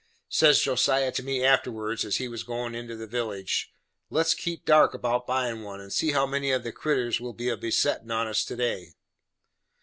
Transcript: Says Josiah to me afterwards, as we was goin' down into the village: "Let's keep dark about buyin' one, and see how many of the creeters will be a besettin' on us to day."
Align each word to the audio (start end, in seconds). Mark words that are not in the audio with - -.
Says 0.29 0.59
Josiah 0.59 1.11
to 1.11 1.21
me 1.21 1.45
afterwards, 1.45 2.03
as 2.05 2.17
we 2.19 2.27
was 2.27 2.41
goin' 2.41 2.71
down 2.71 2.81
into 2.81 2.95
the 2.95 3.05
village: 3.05 3.71
"Let's 4.09 4.33
keep 4.33 4.65
dark 4.65 4.95
about 4.95 5.27
buyin' 5.27 5.61
one, 5.61 5.79
and 5.79 5.93
see 5.93 6.11
how 6.11 6.25
many 6.25 6.49
of 6.51 6.63
the 6.63 6.71
creeters 6.73 7.19
will 7.21 7.33
be 7.33 7.49
a 7.49 7.55
besettin' 7.55 8.09
on 8.09 8.25
us 8.25 8.43
to 8.45 8.55
day." 8.55 8.93